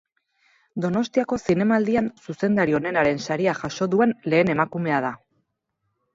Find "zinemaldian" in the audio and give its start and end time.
1.45-2.07